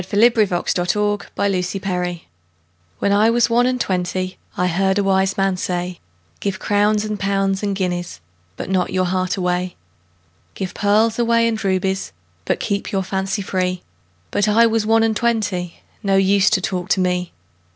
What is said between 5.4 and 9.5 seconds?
say,'Give crowns and pounds and guineasBut not your heart